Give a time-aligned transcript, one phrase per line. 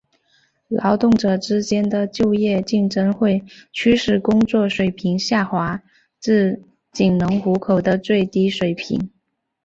[0.81, 5.83] 劳动者之间的就业竞争会驱使工资水平下滑
[6.19, 9.11] 至仅能糊口的最低水平。